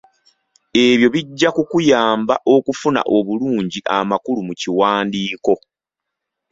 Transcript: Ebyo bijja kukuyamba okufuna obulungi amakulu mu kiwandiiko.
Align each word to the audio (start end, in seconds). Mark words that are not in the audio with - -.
Ebyo 0.85 1.07
bijja 1.13 1.49
kukuyamba 1.55 2.35
okufuna 2.55 3.01
obulungi 3.17 3.79
amakulu 3.97 4.39
mu 4.47 4.53
kiwandiiko. 4.59 5.53